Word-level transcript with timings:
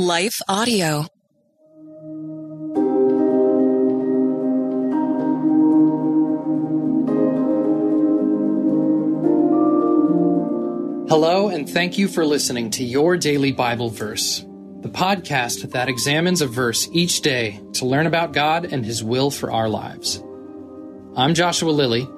Life 0.00 0.40
Audio. 0.46 1.06
Hello, 11.08 11.48
and 11.48 11.68
thank 11.68 11.98
you 11.98 12.06
for 12.06 12.24
listening 12.24 12.70
to 12.70 12.84
Your 12.84 13.16
Daily 13.16 13.50
Bible 13.50 13.90
Verse, 13.90 14.46
the 14.82 14.88
podcast 14.88 15.68
that 15.72 15.88
examines 15.88 16.42
a 16.42 16.46
verse 16.46 16.88
each 16.92 17.22
day 17.22 17.60
to 17.72 17.84
learn 17.84 18.06
about 18.06 18.32
God 18.32 18.66
and 18.66 18.86
His 18.86 19.02
will 19.02 19.32
for 19.32 19.50
our 19.50 19.68
lives. 19.68 20.22
I'm 21.16 21.34
Joshua 21.34 21.70
Lilly, 21.70 22.08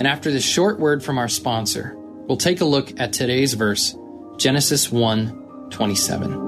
and 0.00 0.08
after 0.08 0.32
this 0.32 0.44
short 0.44 0.80
word 0.80 1.04
from 1.04 1.18
our 1.18 1.28
sponsor, 1.28 1.94
we'll 1.96 2.36
take 2.36 2.60
a 2.60 2.64
look 2.64 2.98
at 2.98 3.12
today's 3.12 3.54
verse, 3.54 3.94
Genesis 4.38 4.90
1 4.90 5.68
27. 5.70 6.47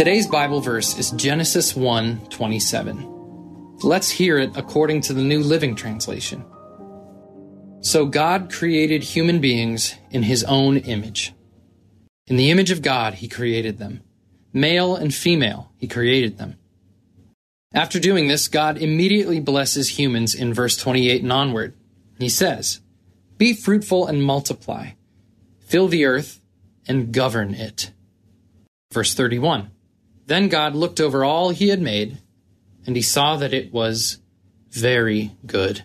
Today's 0.00 0.26
Bible 0.26 0.62
verse 0.62 0.98
is 0.98 1.10
Genesis 1.10 1.76
1 1.76 2.28
27. 2.30 3.76
Let's 3.82 4.08
hear 4.08 4.38
it 4.38 4.56
according 4.56 5.02
to 5.02 5.12
the 5.12 5.20
New 5.20 5.40
Living 5.40 5.76
Translation. 5.76 6.42
So 7.82 8.06
God 8.06 8.50
created 8.50 9.02
human 9.02 9.42
beings 9.42 9.94
in 10.10 10.22
his 10.22 10.42
own 10.44 10.78
image. 10.78 11.34
In 12.28 12.36
the 12.36 12.50
image 12.50 12.70
of 12.70 12.80
God, 12.80 13.12
he 13.12 13.28
created 13.28 13.76
them. 13.76 14.02
Male 14.54 14.96
and 14.96 15.14
female, 15.14 15.70
he 15.76 15.86
created 15.86 16.38
them. 16.38 16.56
After 17.74 18.00
doing 18.00 18.26
this, 18.26 18.48
God 18.48 18.78
immediately 18.78 19.38
blesses 19.38 19.98
humans 19.98 20.34
in 20.34 20.54
verse 20.54 20.78
28 20.78 21.24
and 21.24 21.30
onward. 21.30 21.74
He 22.18 22.30
says, 22.30 22.80
Be 23.36 23.52
fruitful 23.52 24.06
and 24.06 24.24
multiply, 24.24 24.92
fill 25.58 25.88
the 25.88 26.06
earth 26.06 26.40
and 26.88 27.12
govern 27.12 27.52
it. 27.52 27.92
Verse 28.94 29.12
31. 29.12 29.72
Then 30.30 30.46
God 30.46 30.76
looked 30.76 31.00
over 31.00 31.24
all 31.24 31.50
he 31.50 31.70
had 31.70 31.82
made, 31.82 32.18
and 32.86 32.94
he 32.94 33.02
saw 33.02 33.34
that 33.38 33.52
it 33.52 33.72
was 33.72 34.18
very 34.70 35.32
good. 35.44 35.82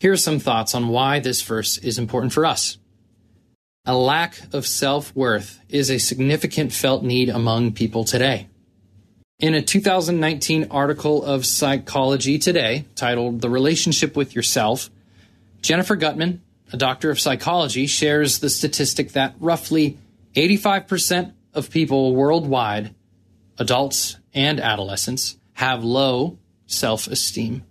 Here 0.00 0.10
are 0.10 0.16
some 0.16 0.40
thoughts 0.40 0.74
on 0.74 0.88
why 0.88 1.20
this 1.20 1.40
verse 1.42 1.78
is 1.78 1.98
important 1.98 2.32
for 2.32 2.44
us. 2.44 2.78
A 3.86 3.96
lack 3.96 4.40
of 4.52 4.66
self 4.66 5.14
worth 5.14 5.60
is 5.68 5.88
a 5.88 5.98
significant 5.98 6.72
felt 6.72 7.04
need 7.04 7.28
among 7.28 7.74
people 7.74 8.02
today. 8.02 8.48
In 9.38 9.54
a 9.54 9.62
2019 9.62 10.66
article 10.72 11.24
of 11.24 11.46
Psychology 11.46 12.40
Today 12.40 12.86
titled 12.96 13.40
The 13.40 13.50
Relationship 13.50 14.16
with 14.16 14.34
Yourself, 14.34 14.90
Jennifer 15.62 15.96
Guttman, 15.96 16.40
a 16.72 16.76
doctor 16.76 17.08
of 17.08 17.20
psychology, 17.20 17.86
shares 17.86 18.40
the 18.40 18.50
statistic 18.50 19.12
that 19.12 19.36
roughly 19.38 19.96
85% 20.34 21.34
of 21.54 21.70
people 21.70 22.16
worldwide 22.16 22.96
adults 23.58 24.16
and 24.32 24.60
adolescents 24.60 25.36
have 25.54 25.84
low 25.84 26.38
self 26.66 27.06
esteem. 27.06 27.64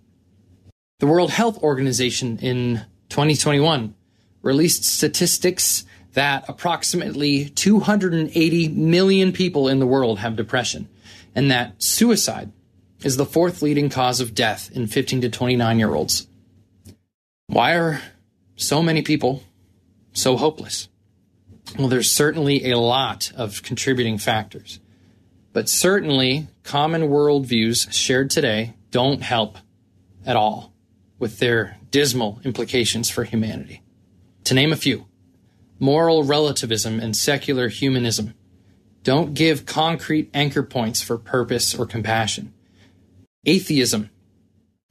The 1.00 1.06
World 1.06 1.30
Health 1.30 1.62
Organization 1.62 2.38
in 2.38 2.84
2021 3.08 3.94
released 4.42 4.84
statistics 4.84 5.84
that 6.14 6.44
approximately 6.48 7.48
280 7.48 8.68
million 8.68 9.32
people 9.32 9.68
in 9.68 9.78
the 9.78 9.86
world 9.86 10.18
have 10.18 10.36
depression, 10.36 10.88
and 11.34 11.50
that 11.50 11.80
suicide 11.82 12.50
is 13.04 13.16
the 13.16 13.26
fourth 13.26 13.62
leading 13.62 13.88
cause 13.88 14.20
of 14.20 14.34
death 14.34 14.70
in 14.72 14.86
15 14.86 15.20
to 15.22 15.28
29 15.28 15.78
year 15.78 15.94
olds. 15.94 16.26
Why 17.46 17.76
are 17.76 18.02
so 18.56 18.82
many 18.82 19.02
people 19.02 19.44
so 20.12 20.36
hopeless? 20.36 20.88
Well, 21.78 21.88
there's 21.88 22.10
certainly 22.10 22.70
a 22.70 22.78
lot 22.78 23.30
of 23.36 23.62
contributing 23.62 24.18
factors. 24.18 24.80
But 25.58 25.68
certainly, 25.68 26.46
common 26.62 27.08
worldviews 27.08 27.92
shared 27.92 28.30
today 28.30 28.74
don't 28.92 29.22
help 29.22 29.58
at 30.24 30.36
all 30.36 30.72
with 31.18 31.40
their 31.40 31.78
dismal 31.90 32.40
implications 32.44 33.10
for 33.10 33.24
humanity. 33.24 33.82
To 34.44 34.54
name 34.54 34.72
a 34.72 34.76
few 34.76 35.06
moral 35.80 36.22
relativism 36.22 37.00
and 37.00 37.16
secular 37.16 37.66
humanism 37.66 38.34
don't 39.02 39.34
give 39.34 39.66
concrete 39.66 40.30
anchor 40.32 40.62
points 40.62 41.02
for 41.02 41.18
purpose 41.18 41.74
or 41.74 41.86
compassion. 41.86 42.54
Atheism 43.44 44.10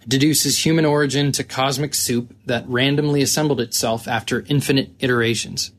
deduces 0.06 0.66
human 0.66 0.84
origin 0.84 1.32
to 1.32 1.46
cosmic 1.46 1.96
soup 1.96 2.36
that 2.46 2.68
randomly 2.68 3.22
assembled 3.22 3.62
itself 3.62 4.06
after 4.06 4.44
infinite 4.50 4.92
iterations. 5.00 5.72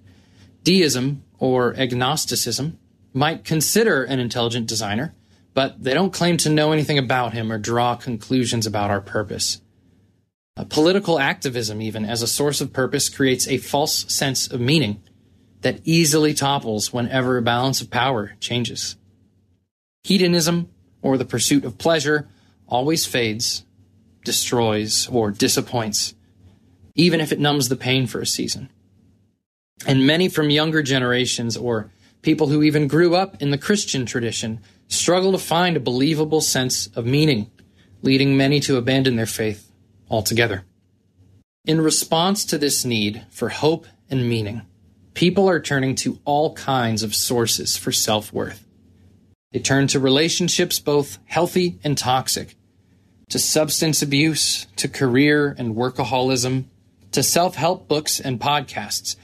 Deism, 0.65 1.25
or 1.38 1.75
agnosticism, 1.75 2.78
might 3.13 3.45
consider 3.45 4.05
an 4.05 4.21
intelligent 4.21 4.67
designer, 4.67 5.15
but 5.55 5.83
they 5.83 5.95
don't 5.95 6.13
claim 6.13 6.37
to 6.39 6.51
know 6.51 6.73
anything 6.73 6.99
about 6.99 7.33
him 7.33 7.51
or 7.51 7.59
draw 7.59 7.97
conclusions 7.97 8.67
about 8.67 8.91
our 8.91 9.01
purpose. 9.01 9.61
A 10.57 10.65
political 10.65 11.19
activism, 11.19 11.81
even 11.81 12.05
as 12.05 12.23
a 12.23 12.27
source 12.27 12.61
of 12.61 12.73
purpose, 12.73 13.09
creates 13.09 13.47
a 13.47 13.59
false 13.59 14.13
sense 14.13 14.49
of 14.49 14.61
meaning 14.61 15.03
that 15.61 15.81
easily 15.85 16.35
topples 16.35 16.93
whenever 16.93 17.37
a 17.37 17.43
balance 17.43 17.81
of 17.81 17.91
power 17.91 18.35
changes. 18.41 18.97
Hedonism, 20.05 20.69
or 21.03 21.17
the 21.17 21.25
pursuit 21.25 21.65
of 21.65 21.79
pleasure, 21.79 22.29
always 22.67 23.07
fades, 23.07 23.65
destroys, 24.25 25.09
or 25.09 25.31
disappoints, 25.31 26.15
even 26.95 27.21
if 27.21 27.33
it 27.33 27.41
numbs 27.41 27.69
the 27.69 27.77
pain 27.77 28.07
for 28.07 28.21
a 28.21 28.27
season. 28.27 28.69
And 29.87 30.07
many 30.07 30.29
from 30.29 30.51
younger 30.51 30.83
generations 30.83 31.57
or 31.57 31.91
People 32.23 32.49
who 32.49 32.62
even 32.62 32.89
grew 32.89 33.15
up 33.15 33.41
in 33.41 33.51
the 33.51 33.59
Christian 33.59 34.05
tradition 34.05 34.61
struggle 34.89 35.33
to 35.33 35.39
find 35.39 35.77
a 35.77 35.81
believable 35.81 36.41
sense 36.41 36.89
of 36.89 37.06
meaning, 37.06 37.51
leading 38.03 38.37
many 38.37 38.61
to 38.61 38.77
abandon 38.77 39.17
their 39.17 39.27
faith 39.27 39.71
altogether. 40.11 40.65
In 41.65 41.81
response 41.81 42.45
to 42.47 42.59
this 42.59 42.84
need 42.84 43.27
for 43.31 43.51
hope 43.51 43.87
and 44.10 44.28
meaning, 44.28 44.63
people 45.15 45.48
are 45.48 45.60
turning 45.60 45.95
to 45.97 46.19
all 46.25 46.54
kinds 46.54 47.03
of 47.03 47.15
sources 47.15 47.77
for 47.77 47.92
self 47.92 48.33
worth. 48.33 48.66
They 49.53 49.60
turn 49.60 49.87
to 49.89 50.01
relationships 50.01 50.78
both 50.78 51.19
healthy 51.27 51.78
and 51.84 51.97
toxic, 51.97 52.57
to 53.31 53.39
substance 53.39 54.03
abuse, 54.03 54.66
to 54.77 54.89
career 54.89 55.54
and 55.59 55.75
workaholism, 55.75 56.65
to 57.13 57.22
self 57.22 57.54
help 57.54 57.89
books 57.89 58.21
and 58.21 58.41
podcasts 58.41 59.16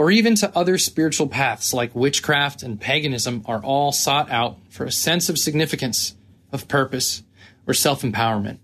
or 0.00 0.10
even 0.10 0.34
to 0.34 0.56
other 0.56 0.78
spiritual 0.78 1.28
paths 1.28 1.74
like 1.74 1.94
witchcraft 1.94 2.62
and 2.62 2.80
paganism 2.80 3.42
are 3.44 3.62
all 3.62 3.92
sought 3.92 4.30
out 4.30 4.56
for 4.70 4.86
a 4.86 4.90
sense 4.90 5.28
of 5.28 5.38
significance, 5.38 6.16
of 6.50 6.66
purpose, 6.68 7.22
or 7.66 7.74
self 7.74 8.00
empowerment. 8.00 8.60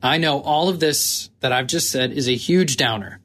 I 0.00 0.18
know 0.18 0.40
all 0.40 0.68
of 0.68 0.78
this 0.78 1.30
that 1.40 1.50
I've 1.50 1.66
just 1.66 1.90
said 1.90 2.12
is 2.12 2.28
a 2.28 2.36
huge 2.36 2.76
downer, 2.76 3.20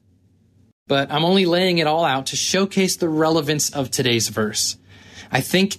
but 0.88 1.12
I'm 1.12 1.24
only 1.24 1.46
laying 1.46 1.78
it 1.78 1.86
all 1.86 2.04
out 2.04 2.26
to 2.26 2.36
showcase 2.36 2.96
the 2.96 3.08
relevance 3.08 3.70
of 3.70 3.92
today's 3.92 4.28
verse. 4.28 4.76
I 5.30 5.42
think 5.42 5.76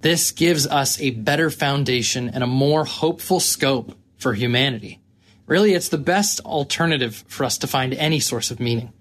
this 0.00 0.32
gives 0.32 0.66
us 0.66 1.00
a 1.00 1.10
better 1.10 1.48
foundation 1.48 2.28
and 2.28 2.42
a 2.42 2.48
more 2.48 2.84
hopeful 2.84 3.38
scope 3.38 3.96
for 4.18 4.34
humanity 4.34 4.98
Really, 5.46 5.74
it's 5.74 5.88
the 5.88 5.98
best 5.98 6.40
alternative 6.40 7.24
for 7.28 7.44
us 7.44 7.58
to 7.58 7.68
find 7.68 7.94
any 7.94 8.18
source 8.18 8.50
of 8.50 8.58
meaning. 8.58 8.92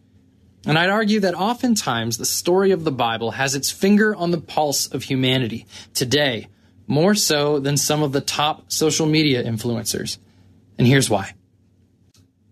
And 0.66 0.80
I'd 0.80 0.90
argue 0.90 1.20
that 1.20 1.36
oftentimes 1.36 2.18
the 2.18 2.26
story 2.26 2.72
of 2.72 2.84
the 2.84 2.92
Bible 2.92 3.32
has 3.32 3.54
its 3.54 3.70
finger 3.70 4.16
on 4.16 4.32
the 4.32 4.42
pulse 4.42 4.88
of 4.88 5.04
humanity 5.04 5.68
today, 5.94 6.48
more 6.88 7.14
so 7.14 7.60
than 7.60 7.78
some 7.78 8.02
of 8.02 8.12
the 8.12 8.22
top 8.22 8.72
social 8.72 9.06
media 9.06 9.44
influencers. 9.44 10.18
And 10.78 10.88
here's 10.88 11.10
why. 11.10 11.34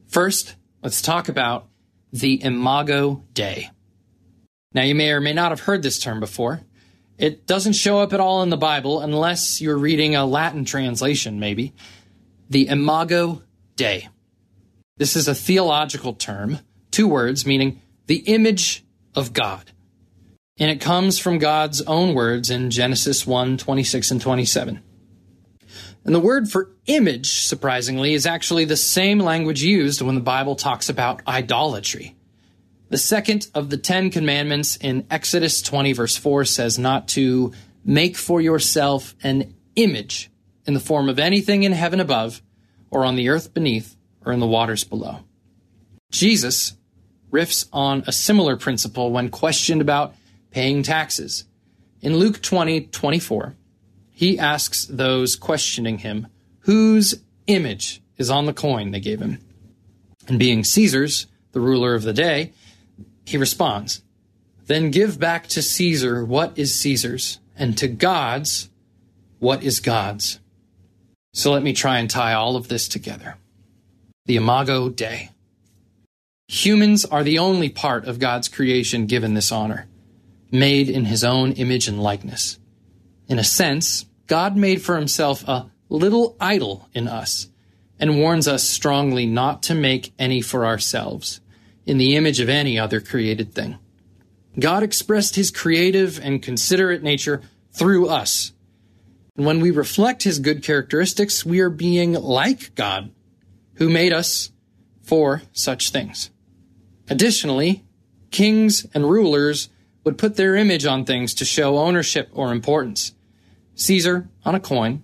First, 0.07 0.55
let's 0.83 1.01
talk 1.01 1.27
about 1.27 1.67
the 2.11 2.43
Imago 2.43 3.23
Dei. 3.33 3.71
Now, 4.73 4.83
you 4.83 4.95
may 4.95 5.11
or 5.11 5.21
may 5.21 5.33
not 5.33 5.51
have 5.51 5.61
heard 5.61 5.81
this 5.81 5.99
term 5.99 6.19
before. 6.19 6.61
It 7.17 7.45
doesn't 7.45 7.73
show 7.73 7.99
up 7.99 8.13
at 8.13 8.19
all 8.19 8.43
in 8.43 8.49
the 8.49 8.57
Bible 8.57 8.99
unless 8.99 9.61
you're 9.61 9.77
reading 9.77 10.15
a 10.15 10.25
Latin 10.25 10.65
translation, 10.65 11.39
maybe. 11.39 11.73
The 12.49 12.67
Imago 12.67 13.43
Dei. 13.75 14.09
This 14.97 15.15
is 15.15 15.27
a 15.27 15.35
theological 15.35 16.13
term, 16.13 16.59
two 16.91 17.07
words 17.07 17.45
meaning 17.45 17.81
the 18.07 18.17
image 18.17 18.85
of 19.15 19.33
God. 19.33 19.71
And 20.59 20.69
it 20.69 20.81
comes 20.81 21.17
from 21.17 21.39
God's 21.39 21.81
own 21.81 22.13
words 22.13 22.49
in 22.49 22.69
Genesis 22.69 23.25
1 23.25 23.57
26 23.57 24.11
and 24.11 24.21
27. 24.21 24.83
And 26.05 26.13
the 26.13 26.19
word 26.19 26.49
for 26.49 26.71
image, 26.85 27.43
surprisingly, 27.43 28.13
is 28.13 28.25
actually 28.25 28.65
the 28.65 28.77
same 28.77 29.19
language 29.19 29.63
used 29.63 30.01
when 30.01 30.15
the 30.15 30.21
Bible 30.21 30.55
talks 30.55 30.89
about 30.89 31.21
idolatry. 31.27 32.15
The 32.89 32.97
second 32.97 33.47
of 33.55 33.69
the 33.69 33.77
Ten 33.77 34.11
Commandments 34.11 34.75
in 34.75 35.07
Exodus 35.09 35.61
20, 35.61 35.93
verse 35.93 36.17
4 36.17 36.45
says 36.45 36.77
not 36.77 37.07
to 37.09 37.53
make 37.85 38.17
for 38.17 38.41
yourself 38.41 39.15
an 39.23 39.55
image 39.75 40.29
in 40.65 40.73
the 40.73 40.79
form 40.79 41.09
of 41.09 41.19
anything 41.19 41.63
in 41.63 41.71
heaven 41.71 41.99
above, 41.99 42.41
or 42.91 43.05
on 43.05 43.15
the 43.15 43.29
earth 43.29 43.53
beneath, 43.53 43.95
or 44.25 44.31
in 44.31 44.39
the 44.39 44.47
waters 44.47 44.83
below. 44.83 45.19
Jesus 46.11 46.73
riffs 47.33 47.67
on 47.73 48.03
a 48.07 48.11
similar 48.11 48.55
principle 48.55 49.11
when 49.11 49.29
questioned 49.29 49.81
about 49.81 50.15
paying 50.51 50.83
taxes. 50.83 51.45
In 52.01 52.17
Luke 52.17 52.41
20, 52.41 52.81
24, 52.87 53.55
he 54.11 54.37
asks 54.37 54.85
those 54.85 55.35
questioning 55.35 55.99
him, 55.99 56.27
whose 56.59 57.15
image 57.47 58.01
is 58.17 58.29
on 58.29 58.45
the 58.45 58.53
coin 58.53 58.91
they 58.91 58.99
gave 58.99 59.19
him? 59.19 59.39
And 60.27 60.39
being 60.39 60.63
Caesar's, 60.63 61.27
the 61.51 61.59
ruler 61.59 61.95
of 61.95 62.03
the 62.03 62.13
day, 62.13 62.53
he 63.25 63.37
responds, 63.37 64.01
Then 64.67 64.91
give 64.91 65.19
back 65.19 65.47
to 65.47 65.61
Caesar 65.61 66.23
what 66.23 66.57
is 66.57 66.73
Caesar's, 66.75 67.39
and 67.55 67.77
to 67.77 67.87
God's 67.87 68.69
what 69.39 69.63
is 69.63 69.79
God's. 69.79 70.39
So 71.33 71.51
let 71.51 71.63
me 71.63 71.73
try 71.73 71.97
and 71.97 72.09
tie 72.09 72.33
all 72.33 72.55
of 72.55 72.67
this 72.67 72.87
together. 72.87 73.37
The 74.25 74.37
Imago 74.37 74.89
Dei. 74.89 75.29
Humans 76.53 77.05
are 77.05 77.23
the 77.23 77.39
only 77.39 77.67
part 77.67 78.05
of 78.05 78.19
God's 78.19 78.47
creation 78.47 79.07
given 79.07 79.33
this 79.33 79.51
honor, 79.51 79.87
made 80.51 80.87
in 80.87 81.05
his 81.05 81.23
own 81.23 81.53
image 81.53 81.87
and 81.87 81.99
likeness. 81.99 82.59
In 83.27 83.39
a 83.39 83.43
sense, 83.43 84.05
God 84.27 84.55
made 84.55 84.79
for 84.79 84.95
himself 84.95 85.43
a 85.47 85.71
little 85.89 86.37
idol 86.39 86.87
in 86.93 87.07
us 87.07 87.47
and 87.99 88.19
warns 88.19 88.47
us 88.47 88.63
strongly 88.63 89.25
not 89.25 89.63
to 89.63 89.73
make 89.73 90.13
any 90.19 90.41
for 90.41 90.63
ourselves 90.63 91.41
in 91.87 91.97
the 91.97 92.15
image 92.15 92.39
of 92.39 92.49
any 92.49 92.77
other 92.77 93.01
created 93.01 93.55
thing. 93.55 93.79
God 94.59 94.83
expressed 94.83 95.35
his 95.35 95.49
creative 95.49 96.19
and 96.19 96.39
considerate 96.39 97.01
nature 97.01 97.41
through 97.71 98.09
us. 98.09 98.53
And 99.35 99.47
when 99.47 99.59
we 99.59 99.71
reflect 99.71 100.21
his 100.21 100.37
good 100.37 100.61
characteristics, 100.61 101.43
we 101.43 101.61
are 101.61 101.71
being 101.71 102.13
like 102.13 102.75
God, 102.75 103.11
who 103.77 103.89
made 103.89 104.13
us 104.13 104.51
for 105.01 105.41
such 105.51 105.89
things. 105.89 106.29
Additionally, 107.13 107.83
kings 108.31 108.87
and 108.91 109.07
rulers 109.07 109.69
would 110.03 110.17
put 110.17 110.35
their 110.35 110.55
image 110.55 110.83
on 110.83 111.05
things 111.05 111.35
to 111.35 111.45
show 111.45 111.77
ownership 111.77 112.27
or 112.33 112.51
importance. 112.51 113.13
Caesar 113.75 114.27
on 114.43 114.55
a 114.55 114.59
coin, 114.59 115.03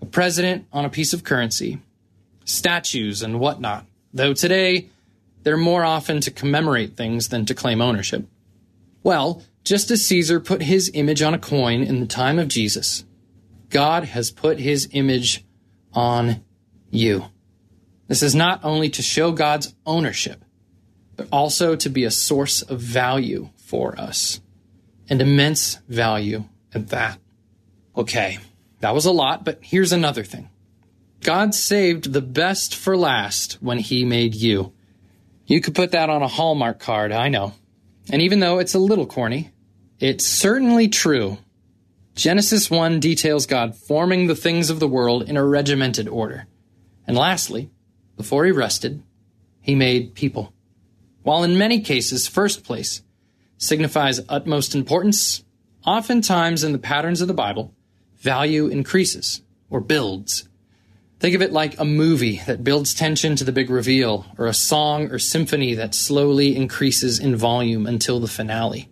a 0.00 0.06
president 0.06 0.64
on 0.72 0.84
a 0.84 0.88
piece 0.88 1.12
of 1.12 1.24
currency, 1.24 1.80
statues 2.44 3.20
and 3.20 3.40
whatnot, 3.40 3.84
though 4.12 4.32
today 4.32 4.90
they're 5.42 5.56
more 5.56 5.82
often 5.82 6.20
to 6.20 6.30
commemorate 6.30 6.96
things 6.96 7.30
than 7.30 7.44
to 7.46 7.52
claim 7.52 7.80
ownership. 7.80 8.24
Well, 9.02 9.42
just 9.64 9.90
as 9.90 10.06
Caesar 10.06 10.38
put 10.38 10.62
his 10.62 10.88
image 10.94 11.20
on 11.20 11.34
a 11.34 11.38
coin 11.40 11.82
in 11.82 11.98
the 11.98 12.06
time 12.06 12.38
of 12.38 12.46
Jesus, 12.46 13.04
God 13.70 14.04
has 14.04 14.30
put 14.30 14.60
his 14.60 14.88
image 14.92 15.44
on 15.94 16.44
you. 16.92 17.24
This 18.06 18.22
is 18.22 18.36
not 18.36 18.60
only 18.62 18.88
to 18.90 19.02
show 19.02 19.32
God's 19.32 19.74
ownership, 19.84 20.43
but 21.16 21.28
also 21.30 21.76
to 21.76 21.88
be 21.88 22.04
a 22.04 22.10
source 22.10 22.62
of 22.62 22.80
value 22.80 23.50
for 23.56 23.98
us, 23.98 24.40
and 25.08 25.20
immense 25.20 25.78
value 25.88 26.44
at 26.72 26.88
that. 26.88 27.18
Okay, 27.96 28.38
that 28.80 28.94
was 28.94 29.04
a 29.04 29.12
lot, 29.12 29.44
but 29.44 29.58
here's 29.62 29.92
another 29.92 30.24
thing. 30.24 30.48
God 31.22 31.54
saved 31.54 32.12
the 32.12 32.20
best 32.20 32.74
for 32.74 32.96
last 32.96 33.54
when 33.62 33.78
he 33.78 34.04
made 34.04 34.34
you. 34.34 34.72
You 35.46 35.60
could 35.60 35.74
put 35.74 35.92
that 35.92 36.10
on 36.10 36.22
a 36.22 36.28
Hallmark 36.28 36.80
card, 36.80 37.12
I 37.12 37.28
know. 37.28 37.54
And 38.10 38.22
even 38.22 38.40
though 38.40 38.58
it's 38.58 38.74
a 38.74 38.78
little 38.78 39.06
corny, 39.06 39.50
it's 40.00 40.26
certainly 40.26 40.88
true. 40.88 41.38
Genesis 42.14 42.70
1 42.70 43.00
details 43.00 43.46
God 43.46 43.74
forming 43.76 44.26
the 44.26 44.36
things 44.36 44.70
of 44.70 44.80
the 44.80 44.88
world 44.88 45.28
in 45.28 45.36
a 45.36 45.44
regimented 45.44 46.08
order. 46.08 46.46
And 47.06 47.16
lastly, 47.16 47.70
before 48.16 48.44
he 48.44 48.52
rested, 48.52 49.02
he 49.60 49.74
made 49.74 50.14
people. 50.14 50.53
While 51.24 51.42
in 51.42 51.56
many 51.56 51.80
cases, 51.80 52.28
first 52.28 52.64
place 52.64 53.02
signifies 53.56 54.20
utmost 54.28 54.74
importance, 54.74 55.42
oftentimes 55.86 56.62
in 56.62 56.72
the 56.72 56.78
patterns 56.78 57.22
of 57.22 57.28
the 57.28 57.34
Bible, 57.34 57.74
value 58.18 58.66
increases 58.66 59.40
or 59.70 59.80
builds. 59.80 60.46
Think 61.20 61.34
of 61.34 61.40
it 61.40 61.50
like 61.50 61.80
a 61.80 61.84
movie 61.86 62.42
that 62.46 62.62
builds 62.62 62.92
tension 62.92 63.36
to 63.36 63.44
the 63.44 63.52
big 63.52 63.70
reveal, 63.70 64.26
or 64.36 64.46
a 64.46 64.52
song 64.52 65.10
or 65.10 65.18
symphony 65.18 65.72
that 65.72 65.94
slowly 65.94 66.54
increases 66.54 67.18
in 67.18 67.36
volume 67.36 67.86
until 67.86 68.20
the 68.20 68.28
finale. 68.28 68.90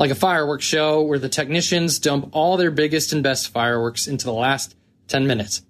Like 0.00 0.10
a 0.10 0.16
fireworks 0.16 0.64
show 0.64 1.02
where 1.02 1.20
the 1.20 1.28
technicians 1.28 2.00
dump 2.00 2.30
all 2.32 2.56
their 2.56 2.72
biggest 2.72 3.12
and 3.12 3.22
best 3.22 3.50
fireworks 3.50 4.08
into 4.08 4.24
the 4.24 4.32
last 4.32 4.74
10 5.06 5.28
minutes. 5.28 5.62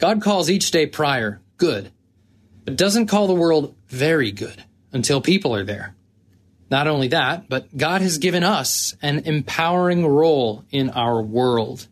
God 0.00 0.20
calls 0.20 0.50
each 0.50 0.72
day 0.72 0.86
prior 0.86 1.40
good, 1.58 1.92
but 2.64 2.74
doesn't 2.74 3.06
call 3.06 3.28
the 3.28 3.34
world 3.34 3.76
very 3.86 4.32
good 4.32 4.64
until 4.92 5.20
people 5.20 5.54
are 5.54 5.64
there. 5.64 5.94
Not 6.70 6.88
only 6.88 7.08
that, 7.08 7.48
but 7.48 7.76
God 7.76 8.02
has 8.02 8.18
given 8.18 8.42
us 8.42 8.96
an 9.00 9.20
empowering 9.20 10.06
role 10.06 10.64
in 10.70 10.90
our 10.90 11.22
world, 11.22 11.86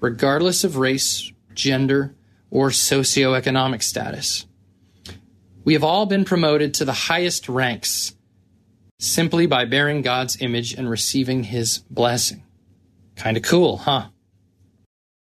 regardless 0.00 0.64
of 0.64 0.76
race, 0.76 1.30
gender, 1.54 2.14
or 2.50 2.70
socioeconomic 2.70 3.82
status. 3.82 4.46
We 5.64 5.74
have 5.74 5.84
all 5.84 6.06
been 6.06 6.24
promoted 6.24 6.74
to 6.74 6.84
the 6.84 6.92
highest 6.92 7.48
ranks 7.48 8.14
simply 8.98 9.46
by 9.46 9.64
bearing 9.64 10.02
God's 10.02 10.40
image 10.40 10.72
and 10.72 10.88
receiving 10.88 11.44
his 11.44 11.78
blessing. 11.90 12.42
Kind 13.16 13.36
of 13.36 13.42
cool, 13.42 13.78
huh? 13.78 14.08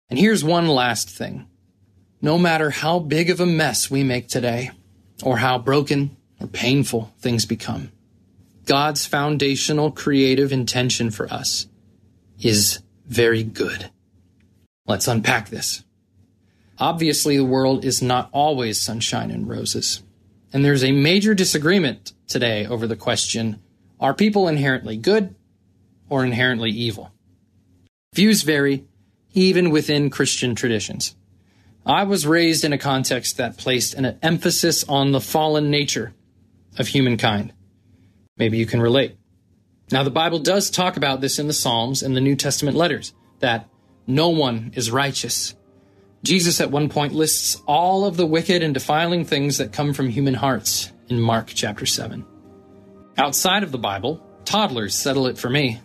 And 0.09 0.19
here's 0.19 0.45
one 0.45 0.69
last 0.69 1.11
thing. 1.11 1.47
No 2.23 2.39
matter 2.39 2.71
how 2.71 2.99
big 2.99 3.31
of 3.31 3.41
a 3.41 3.47
mess 3.47 3.91
we 3.91 4.03
make 4.03 4.29
today, 4.29 4.71
or 5.23 5.39
how 5.39 5.59
broken 5.59 6.17
or 6.41 6.47
painful 6.47 7.13
things 7.19 7.45
become, 7.45 7.93
God's 8.65 9.07
foundational 9.07 9.91
creative 9.91 10.53
intention 10.53 11.11
for 11.11 11.33
us 11.33 11.69
is 12.41 12.81
very 13.07 13.43
good. 13.45 13.91
Let's 14.87 15.09
unpack 15.09 15.49
this. 15.49 15.85
Obviously, 16.79 17.37
the 17.37 17.45
world 17.45 17.85
is 17.85 18.03
not 18.03 18.29
always 18.33 18.83
sunshine 18.83 19.31
and 19.31 19.49
roses. 19.49 20.03
And 20.53 20.65
there's 20.65 20.85
a 20.85 20.93
major 20.93 21.35
disagreement 21.35 22.13
today 22.27 22.67
over 22.67 22.87
the 22.87 22.97
question 22.97 23.63
are 23.99 24.15
people 24.15 24.47
inherently 24.47 24.97
good 24.97 25.35
or 26.11 26.25
inherently 26.25 26.71
evil? 26.71 27.13
Views 28.15 28.43
vary, 28.43 28.85
even 29.33 29.71
within 29.71 30.11
Christian 30.11 30.55
traditions. 30.55 31.17
I 31.87 32.03
was 32.03 32.27
raised 32.27 32.65
in 32.65 32.73
a 32.73 32.79
context 32.79 33.37
that 33.37 33.57
placed 33.57 33.95
an 33.95 34.19
emphasis 34.23 34.85
on 34.85 35.13
the 35.13 35.21
fallen 35.21 35.71
nature 35.71 36.13
of 36.79 36.89
humankind. 36.89 37.53
Maybe 38.37 38.59
you 38.59 38.67
can 38.67 38.81
relate. 38.81 39.17
Now, 39.91 40.03
the 40.03 40.11
Bible 40.11 40.41
does 40.41 40.71
talk 40.71 40.97
about 40.97 41.21
this 41.21 41.39
in 41.39 41.47
the 41.47 41.53
Psalms 41.53 42.03
and 42.03 42.17
the 42.17 42.21
New 42.21 42.37
Testament 42.37 42.77
letters 42.77 43.15
that 43.39 43.69
no 44.07 44.29
one 44.29 44.73
is 44.75 44.91
righteous 44.91 45.55
Jesus 46.27 46.61
at 46.61 46.73
one 46.73 46.89
point 46.89 47.13
lists 47.13 47.63
all 47.67 48.05
of 48.05 48.17
the 48.17 48.27
wicked 48.27 48.61
and 48.61 48.75
defiling 48.75 49.25
things 49.25 49.59
that 49.59 49.73
come 49.73 49.93
from 49.93 50.09
human 50.09 50.35
hearts 50.35 50.93
in 51.09 51.21
Mark 51.21 51.53
chapter 51.55 51.87
7. 51.87 52.27
Outside 53.17 53.63
of 53.63 53.71
the 53.71 53.79
Bible, 53.79 54.21
toddlers 54.45 54.93
settle 54.93 55.29
it 55.29 55.39
for 55.39 55.49
me. 55.49 55.81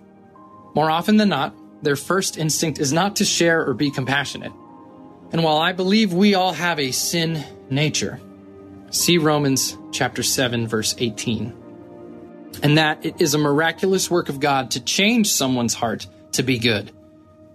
More 0.74 0.89
often 0.89 1.17
than 1.17 1.29
not, 1.29 1.55
their 1.83 1.95
first 1.95 2.39
instinct 2.39 2.79
is 2.79 2.91
not 2.91 3.17
to 3.17 3.25
share 3.25 3.63
or 3.63 3.75
be 3.75 3.91
compassionate. 3.91 4.51
And 5.31 5.43
while 5.43 5.57
I 5.57 5.74
believe 5.74 6.12
we 6.12 6.33
all 6.33 6.53
have 6.53 6.79
a 6.79 6.89
sin 6.89 7.45
nature. 7.69 8.19
See 8.91 9.17
Romans 9.17 9.77
chapter 9.93 10.21
7 10.21 10.67
verse 10.67 10.93
18. 10.98 11.55
And 12.62 12.77
that 12.77 13.05
it 13.05 13.21
is 13.21 13.33
a 13.33 13.38
miraculous 13.38 14.12
work 14.12 14.27
of 14.27 14.41
God 14.41 14.71
to 14.71 14.83
change 14.83 15.31
someone's 15.31 15.74
heart 15.74 16.07
to 16.33 16.43
be 16.43 16.60
good. 16.60 16.91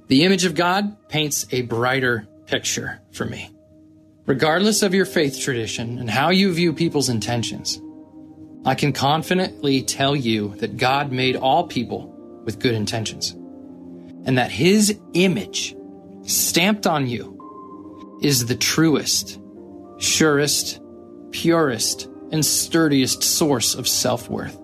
The 0.08 0.24
image 0.24 0.46
of 0.46 0.54
God 0.54 0.96
paints 1.08 1.46
a 1.52 1.60
brighter 1.62 2.26
picture 2.46 3.00
for 3.12 3.26
me. 3.26 3.50
Regardless 4.24 4.82
of 4.82 4.94
your 4.94 5.04
faith 5.04 5.38
tradition 5.38 5.98
and 5.98 6.08
how 6.08 6.30
you 6.30 6.54
view 6.54 6.72
people's 6.72 7.10
intentions, 7.10 7.82
I 8.64 8.74
can 8.74 8.94
confidently 8.94 9.82
tell 9.82 10.16
you 10.16 10.54
that 10.56 10.78
God 10.78 11.12
made 11.12 11.36
all 11.36 11.66
people 11.66 12.14
with 12.44 12.60
good 12.60 12.74
intentions 12.74 13.32
and 14.24 14.38
that 14.38 14.50
his 14.50 14.98
image 15.12 15.76
stamped 16.22 16.86
on 16.86 17.06
you 17.06 18.18
is 18.22 18.46
the 18.46 18.56
truest, 18.56 19.38
surest, 19.98 20.80
purest, 21.36 22.08
and 22.32 22.44
sturdiest 22.44 23.22
source 23.22 23.74
of 23.74 23.86
self 23.86 24.30
worth, 24.30 24.58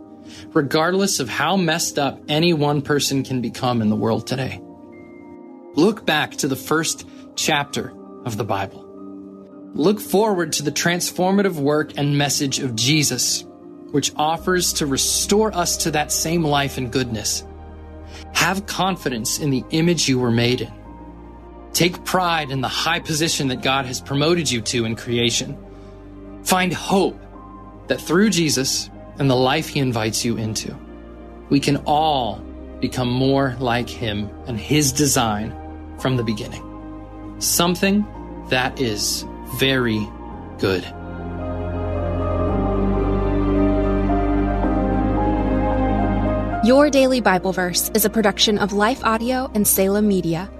regardless 0.55 1.21
of 1.21 1.29
how 1.29 1.55
messed 1.55 1.99
up 1.99 2.19
any 2.29 2.55
one 2.55 2.81
person 2.81 3.23
can 3.23 3.43
become 3.43 3.83
in 3.83 3.91
the 3.91 3.97
world 3.97 4.27
today. 4.27 4.59
Look 5.75 6.07
back 6.07 6.33
to 6.37 6.49
the 6.49 6.57
first 6.57 7.07
chapter 7.37 7.93
of 8.25 8.39
the 8.39 8.45
Bible. 8.45 8.89
Look 9.75 10.01
forward 10.01 10.55
to 10.55 10.63
the 10.63 10.73
transformative 10.73 11.57
work 11.57 11.93
and 11.99 12.17
message 12.17 12.59
of 12.59 12.75
Jesus, 12.75 13.45
which 13.91 14.13
offers 14.17 14.73
to 14.75 14.87
restore 14.87 15.55
us 15.55 15.77
to 15.79 15.91
that 15.91 16.11
same 16.11 16.43
life 16.43 16.79
and 16.79 16.91
goodness. 16.91 17.45
Have 18.33 18.65
confidence 18.65 19.39
in 19.39 19.51
the 19.51 19.65
image 19.71 20.09
you 20.09 20.19
were 20.19 20.31
made 20.31 20.63
in. 20.63 20.73
Take 21.75 22.05
pride 22.05 22.51
in 22.51 22.63
the 22.63 22.69
high 22.69 23.01
position 23.01 23.49
that 23.49 23.63
God 23.63 23.85
has 23.85 24.01
promoted 24.01 24.51
you 24.51 24.63
to 24.63 24.87
in 24.87 24.97
creation. 24.97 25.59
Find 26.53 26.75
hope 26.75 27.19
that 27.87 27.99
through 27.99 28.29
Jesus 28.29 28.91
and 29.19 29.31
the 29.31 29.35
life 29.35 29.69
he 29.69 29.81
invites 29.81 30.23
you 30.23 30.37
into, 30.37 30.77
we 31.49 31.59
can 31.59 31.79
all 31.87 32.45
become 32.79 33.11
more 33.11 33.57
like 33.59 33.89
him 33.89 34.29
and 34.47 34.61
his 34.61 34.93
design 34.93 35.57
from 35.99 36.19
the 36.19 36.23
beginning. 36.23 36.63
Something 37.39 38.07
that 38.51 38.79
is 38.79 39.25
very 39.55 40.07
good. 40.59 40.83
Your 46.67 46.91
Daily 46.91 47.23
Bible 47.23 47.55
Verse 47.55 47.91
is 47.95 48.05
a 48.05 48.11
production 48.11 48.59
of 48.59 48.75
Life 48.75 49.03
Audio 49.05 49.51
and 49.55 49.67
Salem 49.67 50.07
Media. 50.07 50.51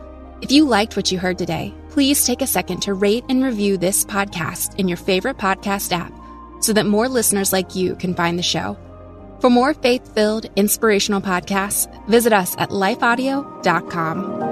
If 0.41 0.51
you 0.51 0.65
liked 0.65 0.97
what 0.97 1.13
you 1.13 1.19
heard 1.19 1.37
today, 1.37 1.75
please 1.93 2.25
take 2.25 2.41
a 2.41 2.47
second 2.47 2.81
to 2.81 2.95
rate 2.95 3.25
and 3.29 3.45
review 3.45 3.77
this 3.77 4.05
podcast 4.05 4.75
in 4.77 4.89
your 4.89 4.97
favorite 4.97 5.37
podcast 5.37 5.93
app 5.93 6.13
so 6.61 6.73
that 6.73 6.87
more 6.87 7.07
listeners 7.07 7.53
like 7.53 7.75
you 7.75 7.95
can 7.97 8.15
find 8.15 8.39
the 8.39 8.43
show. 8.43 8.79
For 9.41 9.51
more 9.51 9.75
faith 9.75 10.15
filled, 10.15 10.47
inspirational 10.57 11.21
podcasts, 11.21 11.87
visit 12.07 12.33
us 12.33 12.57
at 12.57 12.71
lifeaudio.com. 12.71 14.52